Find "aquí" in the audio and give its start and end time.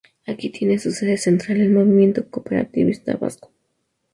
0.25-0.49